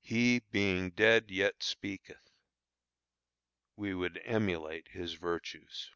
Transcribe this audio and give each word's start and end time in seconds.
"He 0.00 0.40
being 0.50 0.90
dead, 0.90 1.30
yet 1.30 1.62
speaketh." 1.62 2.32
We 3.76 3.94
would 3.94 4.20
emulate 4.24 4.88
his 4.88 5.12
virtues. 5.14 5.92